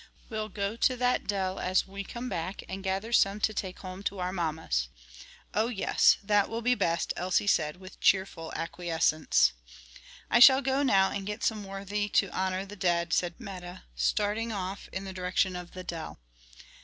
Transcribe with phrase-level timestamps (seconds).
[0.29, 4.01] We'll go to that dell as we come back, and gather some to take home
[4.05, 4.87] to our mammas."
[5.53, 9.53] "Oh yes, that will be best," Elsie said, with cheerful acquiescence.
[10.27, 14.51] "I shall go now and get some worthy to honor the dead," said Meta, starting
[14.51, 16.17] off in the direction of the dell.